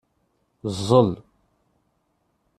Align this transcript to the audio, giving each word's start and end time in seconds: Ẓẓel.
Ẓẓel. 0.77 1.09